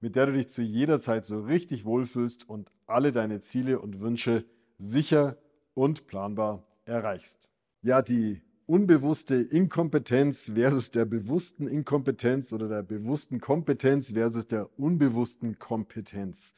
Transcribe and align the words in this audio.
mit 0.00 0.16
der 0.16 0.26
du 0.26 0.32
dich 0.32 0.48
zu 0.48 0.62
jeder 0.62 1.00
Zeit 1.00 1.26
so 1.26 1.40
richtig 1.40 1.84
wohlfühlst 1.84 2.48
und 2.48 2.72
alle 2.86 3.12
deine 3.12 3.40
Ziele 3.40 3.80
und 3.80 4.00
Wünsche 4.00 4.44
sicher 4.78 5.36
und 5.74 6.06
planbar 6.06 6.66
erreichst. 6.84 7.50
Ja, 7.82 8.02
die 8.02 8.42
unbewusste 8.66 9.36
Inkompetenz 9.36 10.52
versus 10.54 10.90
der 10.90 11.04
bewussten 11.04 11.66
Inkompetenz 11.66 12.52
oder 12.52 12.68
der 12.68 12.82
bewussten 12.82 13.40
Kompetenz 13.40 14.12
versus 14.12 14.46
der 14.46 14.78
unbewussten 14.78 15.58
Kompetenz. 15.58 16.54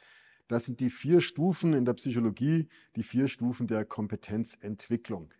Das 0.46 0.66
sind 0.66 0.80
die 0.80 0.90
vier 0.90 1.20
Stufen 1.20 1.73
in 1.73 1.84
der 1.84 1.95
Psychologie, 1.95 2.68
die 2.96 3.02
vier 3.02 3.29
Stufen 3.29 3.66
der 3.66 3.84
Kompetenzentwicklung. 3.84 5.32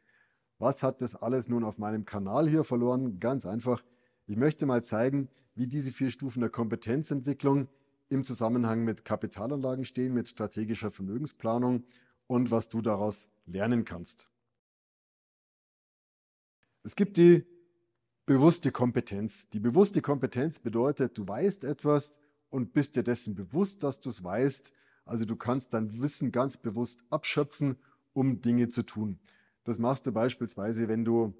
Was 0.59 0.83
hat 0.83 1.03
das 1.03 1.17
alles 1.17 1.49
nun 1.49 1.65
auf 1.65 1.77
meinem 1.77 2.05
Kanal 2.05 2.49
hier 2.49 2.65
verloren? 2.65 3.21
Ganz 3.21 3.45
einfach. 3.45 3.85
Ich 4.27 4.37
möchte 4.37 4.65
mal 4.65 4.83
zeigen, 4.83 5.29
wie 5.55 5.67
diese 5.67 5.93
vier 5.93 6.11
Stufen 6.11 6.41
der 6.41 6.51
Kompetenzentwicklung 6.51 7.69
im 8.09 8.25
Zusammenhang 8.25 8.85
mit 8.85 9.05
Kapitalanlagen 9.05 9.85
stehen, 9.85 10.15
mit 10.15 10.29
strategischer 10.29 10.91
Vermögensplanung 10.91 11.85
und 12.27 12.51
was 12.51 12.69
du 12.69 12.83
daraus 12.83 13.31
lernen 13.47 13.85
kannst. 13.85 14.29
Es 16.83 16.97
gibt 16.97 17.17
die 17.17 17.47
bewusste 18.27 18.73
Kompetenz. 18.73 19.49
Die 19.51 19.61
bewusste 19.61 20.03
Kompetenz 20.03 20.59
bedeutet, 20.59 21.17
du 21.19 21.27
weißt 21.27 21.65
etwas 21.65 22.19
und 22.51 22.73
bist 22.73 22.97
dir 22.97 23.03
dessen 23.03 23.35
bewusst, 23.35 23.83
dass 23.83 24.01
du 24.01 24.11
es 24.11 24.23
weißt. 24.23 24.73
Also 25.05 25.25
du 25.25 25.37
kannst 25.37 25.75
dein 25.75 26.01
Wissen 26.01 26.33
ganz 26.33 26.57
bewusst 26.57 27.05
abschöpfen, 27.11 27.77
um 28.13 28.41
Dinge 28.41 28.69
zu 28.69 28.83
tun. 28.83 29.19
Das 29.65 29.79
machst 29.79 30.07
du 30.07 30.13
beispielsweise, 30.13 30.89
wenn 30.89 31.05
du 31.05 31.35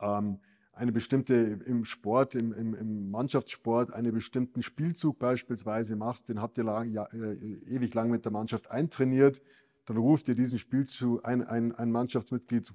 ähm, 0.00 0.40
eine 0.78 0.92
bestimmte 0.92 1.34
im 1.34 1.84
Sport, 1.84 2.36
im, 2.36 2.52
im, 2.52 2.72
im, 2.74 3.10
Mannschaftssport, 3.10 3.92
einen 3.92 4.12
bestimmten 4.12 4.62
Spielzug 4.62 5.18
beispielsweise 5.18 5.96
machst, 5.96 6.28
den 6.28 6.40
habt 6.40 6.56
ihr 6.56 6.64
lang, 6.64 6.88
ja, 6.90 7.04
äh, 7.12 7.34
ewig 7.66 7.92
lang 7.94 8.10
mit 8.10 8.24
der 8.24 8.30
Mannschaft 8.30 8.70
eintrainiert, 8.70 9.42
dann 9.86 9.96
ruft 9.96 10.28
ihr 10.28 10.36
diesen 10.36 10.58
Spielzug, 10.60 11.24
ein, 11.26 11.42
ein, 11.42 11.74
ein 11.74 11.90
Mannschaftsmitglied 11.90 12.72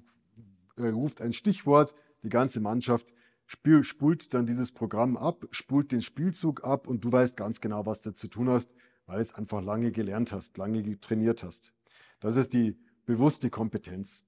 äh, 0.76 0.88
ruft 0.88 1.22
ein 1.22 1.32
Stichwort, 1.32 1.94
die 2.22 2.28
ganze 2.28 2.60
Mannschaft 2.60 3.08
spult 3.46 4.34
dann 4.34 4.44
dieses 4.44 4.72
Programm 4.72 5.16
ab, 5.16 5.46
spult 5.50 5.90
den 5.90 6.02
Spielzug 6.02 6.62
ab 6.62 6.86
und 6.86 7.04
du 7.04 7.10
weißt 7.10 7.38
ganz 7.38 7.62
genau, 7.62 7.86
was 7.86 8.02
du 8.02 8.12
zu 8.12 8.28
tun 8.28 8.50
hast, 8.50 8.74
weil 9.06 9.20
es 9.20 9.34
einfach 9.34 9.62
lange 9.62 9.92
gelernt 9.92 10.30
hast, 10.32 10.58
lange 10.58 11.00
trainiert 11.00 11.42
hast. 11.42 11.72
Das 12.20 12.36
ist 12.36 12.52
die 12.52 12.76
bewusste 13.06 13.48
Kompetenz. 13.48 14.26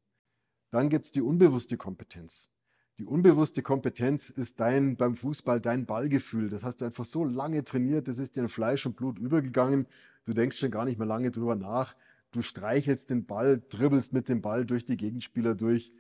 Dann 0.71 0.89
gibt 0.89 1.05
es 1.07 1.13
die 1.13 1.23
unbewusste 1.23 1.77
Kompetenz. 1.77 2.51
Die 2.99 3.05
unbewusste 3.05 3.63
Kompetenz 3.63 4.31
ist 4.31 4.59
dein 4.59 4.97
beim 4.97 5.15
Fußball 5.15 5.61
dein 5.61 5.85
Ballgefühl. 5.85 6.49
Das 6.49 6.65
hast 6.65 6.79
du 6.79 6.87
einfach 6.87 7.05
so 7.05 7.27
lange 7.27 7.63
trainiert, 7.63 8.09
das 8.09 8.19
ist 8.19 8.37
dir 8.37 8.43
in 8.43 8.49
Fleisch 8.49 8.87
und 8.87 8.97
Blut 8.97 9.19
übergegangen. 9.19 9.87
Du 10.25 10.33
denkst 10.33 10.57
schon 10.57 10.71
gar 10.71 10.87
nicht 10.87 10.99
mehr 10.99 11.07
lange 11.07 11.31
drüber 11.31 11.57
nach. 11.57 11.95
Du 12.31 12.41
streichelst 12.41 13.11
den 13.11 13.27
Ball, 13.27 13.63
dribbelst 13.69 14.15
mit 14.15 14.31
dem 14.31 14.41
Ball 14.41 14.65
durch 14.65 14.87
die 14.87 14.97
Gegenspieler 14.97 15.55
durch. 15.55 15.93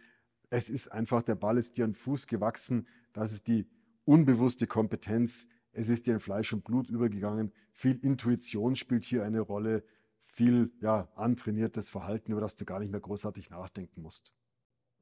Es 0.49 0.71
ist 0.71 0.89
einfach, 0.89 1.23
der 1.23 1.35
Ball 1.35 1.59
ist 1.59 1.77
dir 1.77 1.85
an 1.85 1.93
Fuß 1.93 2.29
gewachsen. 2.29 2.87
Das 3.13 3.31
ist 3.31 3.47
die 3.49 3.67
unbewusste 4.07 4.67
Kompetenz. 4.67 5.49
Es 5.73 5.91
ist 5.91 6.07
dir 6.07 6.15
in 6.15 6.21
Fleisch 6.21 6.55
und 6.55 6.65
Blut 6.65 6.89
übergegangen. 6.89 7.53
Viel 7.73 7.99
Intuition 8.03 8.75
spielt 8.75 9.05
hier 9.05 9.23
eine 9.23 9.41
Rolle. 9.41 9.85
Viel 10.23 10.73
ja, 10.81 11.09
antrainiertes 11.15 11.91
Verhalten, 11.91 12.33
über 12.33 12.41
das 12.41 12.57
du 12.57 12.65
gar 12.65 12.81
nicht 12.81 12.91
mehr 12.91 13.01
großartig 13.01 13.51
nachdenken 13.51 14.01
musst. 14.01 14.33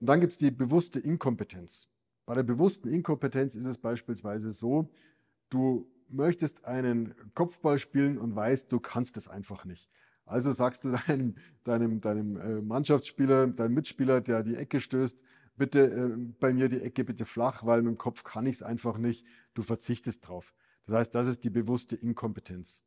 Und 0.05 0.09
dann 0.09 0.21
gibt 0.21 0.33
es 0.33 0.39
die 0.39 0.51
bewusste 0.51 1.01
Inkompetenz. 1.01 1.89
Bei 2.27 2.35
der 2.35 2.43
bewussten 2.43 2.89
Inkompetenz 2.89 3.55
ist 3.55 3.65
es 3.65 3.79
beispielsweise 3.79 4.53
so, 4.53 4.91
du 5.49 5.91
möchtest 6.11 6.67
einen 6.67 7.15
Kopfball 7.33 7.79
spielen 7.79 8.19
und 8.19 8.37
weißt, 8.37 8.71
du 8.71 8.81
kannst 8.81 9.17
es 9.17 9.29
einfach 9.29 9.65
nicht. 9.65 9.89
Also 10.27 10.53
sagst 10.53 10.85
du 10.85 10.91
deinem, 11.09 11.37
deinem, 11.65 12.03
deinem 12.03 12.37
äh, 12.37 12.61
Mannschaftsspieler, 12.61 13.47
deinem 13.47 13.73
Mitspieler, 13.73 14.21
der 14.21 14.43
die 14.43 14.57
Ecke 14.57 14.79
stößt, 14.79 15.25
bitte 15.57 15.81
äh, 15.81 16.17
bei 16.39 16.53
mir 16.53 16.69
die 16.69 16.83
Ecke 16.83 17.03
bitte 17.03 17.25
flach, 17.25 17.65
weil 17.65 17.81
mit 17.81 17.95
dem 17.95 17.97
Kopf 17.97 18.25
kann 18.25 18.45
ich 18.45 18.57
es 18.57 18.63
einfach 18.63 18.99
nicht. 18.99 19.25
Du 19.55 19.63
verzichtest 19.63 20.29
drauf. 20.29 20.53
Das 20.85 20.97
heißt, 20.97 21.15
das 21.15 21.29
ist 21.29 21.45
die 21.45 21.51
bewusste 21.51 21.97
Inkompetenz. 21.97 22.85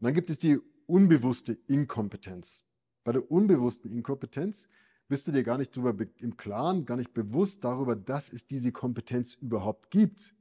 Und 0.00 0.04
dann 0.04 0.12
gibt 0.12 0.28
es 0.28 0.38
die 0.38 0.60
unbewusste 0.84 1.54
Inkompetenz. 1.66 2.66
Bei 3.04 3.12
der 3.12 3.30
unbewussten 3.30 3.90
Inkompetenz 3.90 4.68
bist 5.12 5.28
du 5.28 5.32
dir 5.32 5.42
gar 5.42 5.58
nicht 5.58 5.76
darüber 5.76 6.06
im 6.20 6.38
Klaren, 6.38 6.86
gar 6.86 6.96
nicht 6.96 7.12
bewusst 7.12 7.64
darüber, 7.64 7.94
dass 7.94 8.32
es 8.32 8.46
diese 8.46 8.72
Kompetenz 8.72 9.34
überhaupt 9.34 9.90
gibt. 9.90 10.34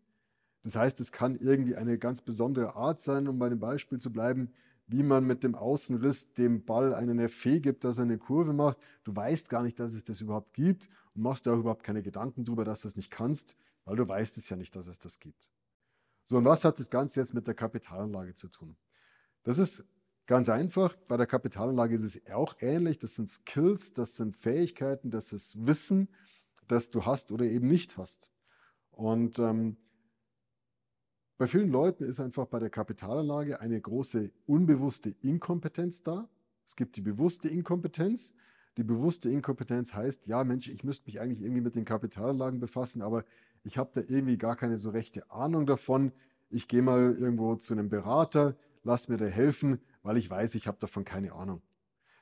Das 0.63 0.77
heißt, 0.77 1.01
es 1.01 1.11
kann 1.11 1.35
irgendwie 1.35 1.75
eine 1.75 1.97
ganz 1.97 2.21
besondere 2.21 2.77
Art 2.77 3.01
sein, 3.01 3.27
um 3.27 3.37
bei 3.37 3.49
dem 3.49 3.59
Beispiel 3.59 3.99
zu 3.99 4.13
bleiben, 4.13 4.53
wie 4.87 5.03
man 5.03 5.27
mit 5.27 5.43
dem 5.43 5.55
Außenriss 5.55 6.35
dem 6.35 6.63
Ball 6.63 6.93
einen 6.93 7.19
Effet 7.19 7.59
gibt, 7.59 7.83
dass 7.83 7.97
er 7.97 8.03
eine 8.03 8.17
Kurve 8.17 8.53
macht. 8.53 8.77
Du 9.03 9.13
weißt 9.13 9.49
gar 9.49 9.61
nicht, 9.61 9.77
dass 9.77 9.93
es 9.93 10.05
das 10.05 10.21
überhaupt 10.21 10.53
gibt 10.53 10.87
und 11.15 11.23
machst 11.23 11.45
dir 11.45 11.51
auch 11.51 11.59
überhaupt 11.59 11.83
keine 11.83 12.01
Gedanken 12.01 12.45
darüber, 12.45 12.63
dass 12.63 12.83
du 12.83 12.87
es 12.87 12.95
nicht 12.95 13.11
kannst, 13.11 13.57
weil 13.83 13.97
du 13.97 14.07
weißt 14.07 14.37
es 14.37 14.47
ja 14.47 14.55
nicht, 14.55 14.73
dass 14.77 14.87
es 14.87 14.99
das 14.99 15.19
gibt. 15.19 15.49
So, 16.23 16.37
und 16.37 16.45
was 16.45 16.63
hat 16.63 16.79
das 16.79 16.89
Ganze 16.89 17.19
jetzt 17.19 17.33
mit 17.33 17.45
der 17.45 17.55
Kapitalanlage 17.55 18.35
zu 18.35 18.47
tun? 18.47 18.77
Das 19.43 19.57
ist 19.57 19.83
Ganz 20.31 20.47
einfach, 20.47 20.95
bei 21.09 21.17
der 21.17 21.27
Kapitalanlage 21.27 21.93
ist 21.93 22.03
es 22.05 22.31
auch 22.31 22.55
ähnlich. 22.61 22.97
Das 22.97 23.15
sind 23.15 23.29
Skills, 23.29 23.93
das 23.93 24.15
sind 24.15 24.37
Fähigkeiten, 24.37 25.11
das 25.11 25.33
ist 25.33 25.67
Wissen, 25.67 26.07
das 26.69 26.89
du 26.89 27.05
hast 27.05 27.33
oder 27.33 27.43
eben 27.43 27.67
nicht 27.67 27.97
hast. 27.97 28.29
Und 28.91 29.39
ähm, 29.39 29.75
bei 31.37 31.47
vielen 31.47 31.69
Leuten 31.69 32.05
ist 32.05 32.21
einfach 32.21 32.45
bei 32.45 32.59
der 32.59 32.69
Kapitalanlage 32.69 33.59
eine 33.59 33.81
große 33.81 34.31
unbewusste 34.45 35.13
Inkompetenz 35.21 36.01
da. 36.01 36.29
Es 36.65 36.77
gibt 36.77 36.95
die 36.95 37.01
bewusste 37.01 37.49
Inkompetenz. 37.49 38.33
Die 38.77 38.85
bewusste 38.85 39.29
Inkompetenz 39.29 39.93
heißt, 39.93 40.27
ja 40.27 40.45
Mensch, 40.45 40.69
ich 40.69 40.85
müsste 40.85 41.07
mich 41.07 41.19
eigentlich 41.19 41.41
irgendwie 41.41 41.59
mit 41.59 41.75
den 41.75 41.83
Kapitalanlagen 41.83 42.61
befassen, 42.61 43.01
aber 43.01 43.25
ich 43.65 43.77
habe 43.77 43.89
da 43.91 43.99
irgendwie 43.99 44.37
gar 44.37 44.55
keine 44.55 44.79
so 44.79 44.91
rechte 44.91 45.29
Ahnung 45.29 45.65
davon. 45.65 46.13
Ich 46.49 46.69
gehe 46.69 46.81
mal 46.81 47.17
irgendwo 47.19 47.53
zu 47.57 47.73
einem 47.73 47.89
Berater, 47.89 48.55
lass 48.85 49.09
mir 49.09 49.17
da 49.17 49.25
helfen 49.25 49.81
weil 50.03 50.17
ich 50.17 50.29
weiß, 50.29 50.55
ich 50.55 50.67
habe 50.67 50.77
davon 50.79 51.05
keine 51.05 51.33
Ahnung. 51.33 51.61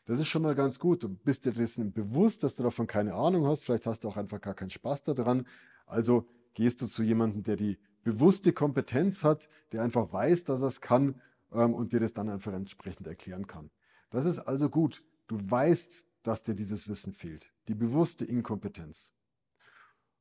Das 0.05 0.19
ist 0.19 0.27
schon 0.27 0.41
mal 0.41 0.55
ganz 0.55 0.79
gut. 0.79 1.03
Du 1.03 1.09
bist 1.09 1.45
dir 1.45 1.51
dessen 1.51 1.93
bewusst, 1.93 2.43
dass 2.43 2.55
du 2.55 2.63
davon 2.63 2.87
keine 2.87 3.13
Ahnung 3.13 3.45
hast. 3.45 3.63
Vielleicht 3.63 3.85
hast 3.85 4.03
du 4.03 4.07
auch 4.07 4.17
einfach 4.17 4.41
gar 4.41 4.55
keinen 4.55 4.71
Spaß 4.71 5.03
daran. 5.03 5.45
Also 5.85 6.27
gehst 6.55 6.81
du 6.81 6.87
zu 6.87 7.03
jemandem, 7.03 7.43
der 7.43 7.57
die 7.57 7.77
bewusste 8.03 8.53
Kompetenz 8.53 9.23
hat, 9.23 9.49
der 9.71 9.83
einfach 9.83 10.11
weiß, 10.11 10.45
dass 10.45 10.61
er 10.61 10.67
es 10.67 10.81
kann 10.81 11.21
ähm, 11.51 11.73
und 11.73 11.93
dir 11.93 11.99
das 11.99 12.13
dann 12.13 12.29
einfach 12.29 12.53
entsprechend 12.53 13.05
erklären 13.05 13.45
kann. 13.45 13.69
Das 14.09 14.25
ist 14.25 14.39
also 14.39 14.69
gut. 14.69 15.03
Du 15.27 15.37
weißt, 15.39 16.07
dass 16.23 16.43
dir 16.43 16.55
dieses 16.55 16.89
Wissen 16.89 17.13
fehlt. 17.13 17.53
Die 17.67 17.75
bewusste 17.75 18.25
Inkompetenz. 18.25 19.13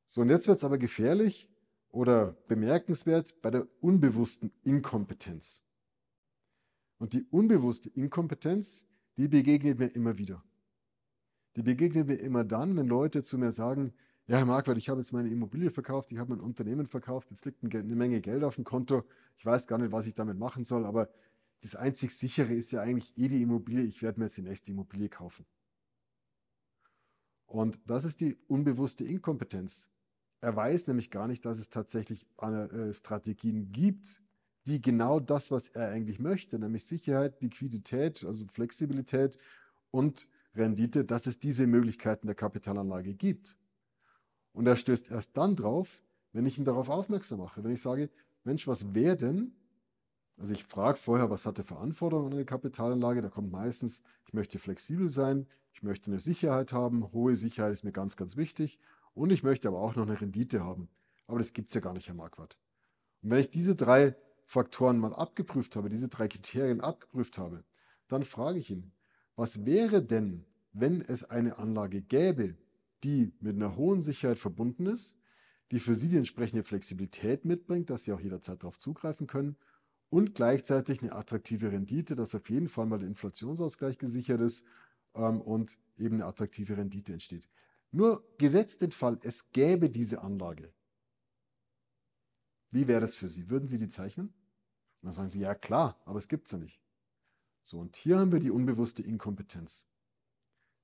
So, 0.07 0.21
und 0.21 0.29
jetzt 0.29 0.47
wird 0.47 0.59
es 0.59 0.63
aber 0.63 0.77
gefährlich 0.77 1.49
oder 1.89 2.33
bemerkenswert 2.47 3.41
bei 3.41 3.49
der 3.49 3.67
unbewussten 3.81 4.51
Inkompetenz. 4.63 5.63
Und 6.99 7.13
die 7.13 7.25
unbewusste 7.31 7.89
Inkompetenz, 7.89 8.87
die 9.17 9.27
begegnet 9.27 9.79
mir 9.79 9.87
immer 9.87 10.17
wieder. 10.17 10.43
Die 11.55 11.63
begegnet 11.63 12.07
mir 12.07 12.15
immer 12.15 12.43
dann, 12.43 12.77
wenn 12.77 12.87
Leute 12.87 13.23
zu 13.23 13.37
mir 13.37 13.51
sagen, 13.51 13.93
ja, 14.27 14.37
Herr 14.37 14.45
Marquardt, 14.45 14.77
ich 14.77 14.89
habe 14.89 14.99
jetzt 15.01 15.11
meine 15.11 15.29
Immobilie 15.29 15.71
verkauft, 15.71 16.11
ich 16.11 16.19
habe 16.19 16.35
mein 16.35 16.39
Unternehmen 16.39 16.85
verkauft, 16.85 17.31
jetzt 17.31 17.45
liegt 17.45 17.63
eine 17.63 17.95
Menge 17.95 18.21
Geld 18.21 18.43
auf 18.43 18.55
dem 18.55 18.63
Konto, 18.63 19.03
ich 19.37 19.45
weiß 19.45 19.65
gar 19.65 19.79
nicht, 19.79 19.91
was 19.91 20.05
ich 20.05 20.13
damit 20.13 20.37
machen 20.37 20.63
soll, 20.63 20.85
aber 20.85 21.09
das 21.61 21.75
einzig 21.75 22.11
sichere 22.11 22.53
ist 22.53 22.71
ja 22.71 22.81
eigentlich 22.81 23.17
eh 23.17 23.27
die 23.27 23.41
Immobilie, 23.41 23.83
ich 23.83 24.03
werde 24.03 24.19
mir 24.19 24.25
jetzt 24.27 24.37
die 24.37 24.43
nächste 24.43 24.71
Immobilie 24.71 25.09
kaufen. 25.09 25.45
Und 27.47 27.79
das 27.87 28.03
ist 28.03 28.21
die 28.21 28.37
unbewusste 28.47 29.03
Inkompetenz. 29.03 29.89
Er 30.41 30.55
weiß 30.55 30.87
nämlich 30.87 31.09
gar 31.09 31.27
nicht, 31.27 31.43
dass 31.45 31.57
es 31.57 31.69
tatsächlich 31.69 32.27
äh, 32.37 32.93
Strategien 32.93 33.71
gibt, 33.71 34.21
die 34.67 34.81
genau 34.81 35.19
das, 35.19 35.51
was 35.51 35.69
er 35.69 35.89
eigentlich 35.89 36.19
möchte, 36.19 36.59
nämlich 36.59 36.85
Sicherheit, 36.85 37.41
Liquidität, 37.41 38.23
also 38.25 38.45
Flexibilität 38.53 39.37
und 39.91 40.29
Rendite, 40.55 41.05
dass 41.05 41.27
es 41.27 41.39
diese 41.39 41.67
Möglichkeiten 41.67 42.27
der 42.27 42.35
Kapitalanlage 42.35 43.13
gibt. 43.15 43.57
Und 44.53 44.67
er 44.67 44.75
stößt 44.75 45.11
erst 45.11 45.37
dann 45.37 45.55
drauf, 45.55 46.03
wenn 46.33 46.45
ich 46.45 46.57
ihn 46.57 46.65
darauf 46.65 46.89
aufmerksam 46.89 47.39
mache, 47.39 47.63
wenn 47.63 47.71
ich 47.71 47.81
sage, 47.81 48.09
Mensch, 48.43 48.67
was 48.67 48.93
wäre 48.93 49.15
denn, 49.17 49.53
Also 50.39 50.53
ich 50.53 50.63
frage 50.63 50.97
vorher, 50.97 51.29
was 51.29 51.45
hat 51.45 51.57
er 51.57 51.65
für 51.65 51.77
Anforderungen 51.77 52.27
an 52.27 52.33
eine 52.33 52.45
Kapitalanlage? 52.45 53.21
Da 53.21 53.29
kommt 53.29 53.51
meistens, 53.51 54.03
ich 54.25 54.33
möchte 54.33 54.57
flexibel 54.57 55.09
sein, 55.09 55.47
ich 55.73 55.83
möchte 55.83 56.11
eine 56.11 56.19
Sicherheit 56.19 56.71
haben, 56.71 57.11
hohe 57.11 57.35
Sicherheit 57.35 57.73
ist 57.73 57.83
mir 57.83 57.91
ganz, 57.91 58.15
ganz 58.15 58.37
wichtig 58.37 58.79
und 59.13 59.31
ich 59.31 59.43
möchte 59.43 59.67
aber 59.67 59.79
auch 59.79 59.95
noch 59.95 60.07
eine 60.07 60.19
Rendite 60.19 60.63
haben. 60.63 60.87
Aber 61.27 61.39
das 61.39 61.51
gibt 61.51 61.67
es 61.67 61.73
ja 61.75 61.81
gar 61.81 61.93
nicht, 61.93 62.07
Herr 62.07 62.15
Marquardt. 62.15 62.57
Und 63.21 63.31
wenn 63.31 63.39
ich 63.39 63.49
diese 63.49 63.75
drei 63.75 64.15
Faktoren 64.49 64.97
mal 64.97 65.13
abgeprüft 65.13 65.75
habe, 65.75 65.89
diese 65.89 66.07
drei 66.07 66.27
Kriterien 66.27 66.81
abgeprüft 66.81 67.37
habe, 67.37 67.63
dann 68.07 68.23
frage 68.23 68.57
ich 68.57 68.71
ihn, 68.71 68.91
was 69.35 69.63
wäre 69.63 70.01
denn, 70.01 70.43
wenn 70.73 71.01
es 71.01 71.23
eine 71.23 71.59
Anlage 71.59 72.01
gäbe, 72.01 72.57
die 73.03 73.31
mit 73.41 73.57
einer 73.57 73.75
hohen 73.75 74.01
Sicherheit 74.01 74.39
verbunden 74.39 74.87
ist, 74.87 75.19
die 75.69 75.77
für 75.79 75.93
Sie 75.93 76.09
die 76.09 76.17
entsprechende 76.17 76.63
Flexibilität 76.63 77.45
mitbringt, 77.45 77.91
dass 77.91 78.05
Sie 78.05 78.11
auch 78.11 78.19
jederzeit 78.19 78.63
darauf 78.63 78.79
zugreifen 78.79 79.27
können 79.27 79.55
und 80.09 80.33
gleichzeitig 80.33 81.03
eine 81.03 81.13
attraktive 81.13 81.71
Rendite, 81.71 82.15
dass 82.15 82.33
auf 82.33 82.49
jeden 82.49 82.69
Fall 82.69 82.87
mal 82.87 82.97
der 82.97 83.07
Inflationsausgleich 83.07 83.99
gesichert 83.99 84.41
ist 84.41 84.65
ähm, 85.13 85.41
und 85.41 85.77
eben 85.99 86.15
eine 86.15 86.25
attraktive 86.25 86.75
Rendite 86.75 87.13
entsteht. 87.13 87.47
Nur 87.91 88.27
gesetzt 88.39 88.81
den 88.81 88.93
Fall, 88.93 89.19
es 89.21 89.51
gäbe 89.51 89.91
diese 89.91 90.23
Anlage. 90.23 90.73
Wie 92.71 92.87
wäre 92.87 93.01
das 93.01 93.13
für 93.13 93.29
Sie? 93.29 93.51
Würden 93.51 93.67
Sie 93.67 93.77
die 93.77 93.89
zeichnen? 93.89 94.33
Und 95.01 95.07
dann 95.07 95.13
sagen 95.13 95.31
Sie, 95.31 95.39
ja 95.39 95.55
klar, 95.55 95.99
aber 96.05 96.19
es 96.19 96.27
gibt 96.27 96.47
sie 96.47 96.57
nicht. 96.57 96.81
So, 97.63 97.79
und 97.79 97.95
hier 97.95 98.19
haben 98.19 98.31
wir 98.31 98.39
die 98.39 98.51
unbewusste 98.51 99.03
Inkompetenz. 99.03 99.87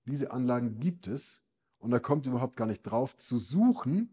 Diese 0.06 0.32
Anlagen 0.32 0.80
gibt 0.80 1.08
es 1.08 1.44
und 1.80 1.92
da 1.92 2.00
kommt 2.00 2.28
überhaupt 2.28 2.56
gar 2.56 2.68
nicht 2.68 2.84
drauf 2.84 3.18
zu 3.18 3.38
suchen, 3.38 4.10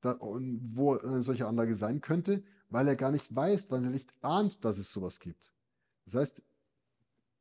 da, 0.00 0.18
wo 0.20 0.96
eine 0.96 1.22
solche 1.22 1.46
Anlage 1.46 1.74
sein 1.74 2.00
könnte, 2.00 2.42
weil 2.70 2.88
er 2.88 2.96
gar 2.96 3.10
nicht 3.10 3.34
weiß, 3.34 3.70
weil 3.70 3.84
er 3.84 3.90
nicht 3.90 4.14
ahnt, 4.22 4.64
dass 4.64 4.78
es 4.78 4.92
sowas 4.92 5.20
gibt. 5.20 5.52
Das 6.06 6.14
heißt, 6.14 6.42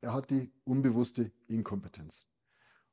er 0.01 0.13
hat 0.13 0.29
die 0.31 0.51
unbewusste 0.65 1.31
Inkompetenz. 1.47 2.27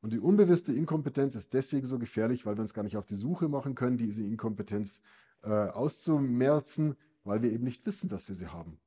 Und 0.01 0.13
die 0.13 0.21
unbewusste 0.21 0.73
Inkompetenz 0.73 1.35
ist 1.35 1.53
deswegen 1.53 1.87
so 1.87 1.99
gefährlich, 1.99 2.47
weil 2.47 2.57
wir 2.57 2.63
uns 2.63 2.75
gar 2.75 2.83
nicht 2.83 2.97
auf 2.97 3.07
die 3.07 3.15
Suche 3.15 3.49
machen 3.49 3.75
können, 3.75 3.99
diese 3.99 4.23
Inkompetenz 4.23 5.03
äh, 5.43 5.51
auszumerzen, 5.51 6.97
weil 7.27 7.43
wir 7.43 7.53
eben 7.53 7.65
nicht 7.65 7.85
wissen, 7.85 8.09
dass 8.09 8.29
wir 8.29 8.35
sie 8.35 8.47
haben. 8.47 8.79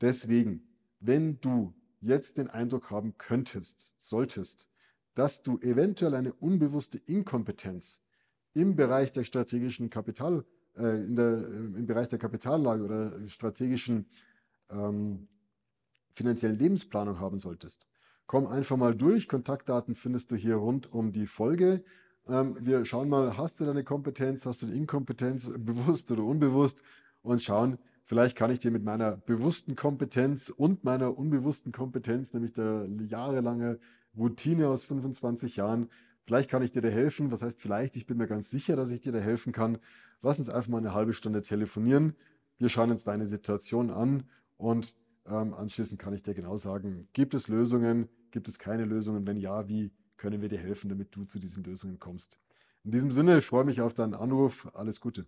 Deswegen, 0.00 0.62
wenn 1.00 1.40
du 1.40 1.74
jetzt 2.00 2.38
den 2.38 2.48
Eindruck 2.48 2.90
haben 2.90 3.18
könntest, 3.18 3.94
solltest, 3.98 4.68
dass 5.14 5.42
du 5.42 5.58
eventuell 5.58 6.14
eine 6.14 6.32
unbewusste 6.32 6.98
Inkompetenz 6.98 8.02
im 8.54 8.76
Bereich 8.76 9.12
der 9.12 9.24
strategischen 9.24 9.90
Kapital, 9.90 10.44
äh, 10.76 11.04
in 11.04 11.16
der, 11.16 11.38
äh, 11.38 11.56
im 11.78 11.86
Bereich 11.86 12.08
der 12.08 12.18
Kapitallage 12.18 12.84
oder 12.84 13.28
strategischen 13.28 14.06
ähm, 14.70 15.28
finanziellen 16.10 16.58
Lebensplanung 16.58 17.20
haben 17.20 17.38
solltest. 17.38 17.86
Komm 18.26 18.46
einfach 18.46 18.76
mal 18.76 18.94
durch. 18.94 19.28
Kontaktdaten 19.28 19.94
findest 19.94 20.30
du 20.30 20.36
hier 20.36 20.56
rund 20.56 20.92
um 20.92 21.12
die 21.12 21.26
Folge. 21.26 21.84
Ähm, 22.26 22.56
wir 22.60 22.84
schauen 22.84 23.08
mal, 23.08 23.36
hast 23.36 23.60
du 23.60 23.64
deine 23.64 23.84
Kompetenz, 23.84 24.46
hast 24.46 24.62
du 24.62 24.66
die 24.66 24.76
Inkompetenz, 24.76 25.52
bewusst 25.58 26.10
oder 26.10 26.24
unbewusst 26.24 26.82
und 27.22 27.42
schauen, 27.42 27.78
vielleicht 28.04 28.36
kann 28.36 28.50
ich 28.50 28.58
dir 28.58 28.70
mit 28.70 28.84
meiner 28.84 29.16
bewussten 29.16 29.76
Kompetenz 29.76 30.50
und 30.50 30.84
meiner 30.84 31.16
unbewussten 31.16 31.72
Kompetenz, 31.72 32.32
nämlich 32.34 32.52
der 32.52 32.86
jahrelange 33.08 33.78
Routine 34.16 34.68
aus 34.68 34.84
25 34.84 35.56
Jahren, 35.56 35.88
Vielleicht 36.24 36.50
kann 36.50 36.62
ich 36.62 36.72
dir 36.72 36.82
da 36.82 36.88
helfen. 36.88 37.30
Was 37.30 37.42
heißt 37.42 37.60
vielleicht? 37.60 37.96
Ich 37.96 38.06
bin 38.06 38.16
mir 38.16 38.26
ganz 38.26 38.50
sicher, 38.50 38.76
dass 38.76 38.90
ich 38.90 39.00
dir 39.00 39.12
da 39.12 39.18
helfen 39.18 39.52
kann. 39.52 39.78
Lass 40.22 40.38
uns 40.38 40.48
einfach 40.48 40.68
mal 40.68 40.78
eine 40.78 40.94
halbe 40.94 41.14
Stunde 41.14 41.42
telefonieren. 41.42 42.14
Wir 42.58 42.68
schauen 42.68 42.90
uns 42.90 43.02
deine 43.02 43.26
Situation 43.26 43.90
an 43.90 44.24
und 44.56 44.94
ähm, 45.26 45.52
anschließend 45.54 46.00
kann 46.00 46.14
ich 46.14 46.22
dir 46.22 46.34
genau 46.34 46.56
sagen, 46.56 47.08
gibt 47.12 47.34
es 47.34 47.48
Lösungen, 47.48 48.08
gibt 48.30 48.48
es 48.48 48.58
keine 48.58 48.84
Lösungen? 48.84 49.26
Wenn 49.26 49.36
ja, 49.36 49.68
wie 49.68 49.90
können 50.16 50.40
wir 50.40 50.48
dir 50.48 50.58
helfen, 50.58 50.88
damit 50.88 51.14
du 51.16 51.24
zu 51.24 51.40
diesen 51.40 51.64
Lösungen 51.64 51.98
kommst? 51.98 52.38
In 52.84 52.92
diesem 52.92 53.10
Sinne, 53.10 53.38
ich 53.38 53.46
freue 53.46 53.64
mich 53.64 53.80
auf 53.80 53.94
deinen 53.94 54.14
Anruf. 54.14 54.68
Alles 54.74 55.00
Gute. 55.00 55.26